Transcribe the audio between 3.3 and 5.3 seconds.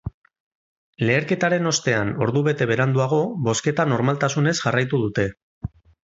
bozketa normaltasunez jarraitu dute.